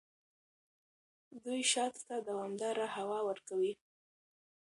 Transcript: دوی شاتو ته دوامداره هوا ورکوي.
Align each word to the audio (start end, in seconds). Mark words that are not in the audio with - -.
دوی 1.43 1.61
شاتو 1.71 2.01
ته 2.07 2.15
دوامداره 2.27 2.85
هوا 2.95 3.19
ورکوي. 3.29 3.73